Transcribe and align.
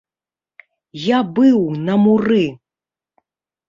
Я 1.03 1.19
быў 1.37 1.59
на 1.87 2.01
муры! 2.09 2.43